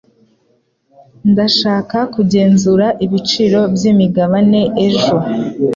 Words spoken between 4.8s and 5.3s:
ejo...